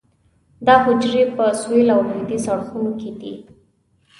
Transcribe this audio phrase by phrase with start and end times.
[0.65, 3.33] دا حجرې په سویل او لویدیځ اړخونو کې دي.